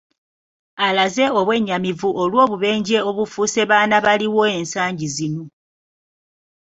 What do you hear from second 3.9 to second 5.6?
baliwo ensangi zino